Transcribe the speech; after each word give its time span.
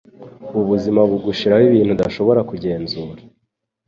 Ubuzima 0.59 0.99
bugushiraho 1.09 1.63
ibintu 1.69 1.91
udashobora 1.93 2.41
kugenzura, 2.49 3.21